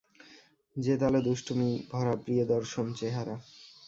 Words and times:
জেদালো 0.75 1.19
দুষ্টুমি-ভরা 1.21 2.13
প্রিয়দর্শন 2.23 2.85
চেহারা। 2.93 3.35